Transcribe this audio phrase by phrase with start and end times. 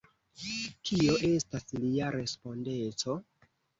[0.89, 3.19] Kio estas lia respondeco?